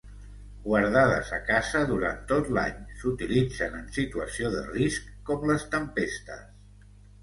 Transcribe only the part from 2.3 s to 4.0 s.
tot l'any, s'utilitzen en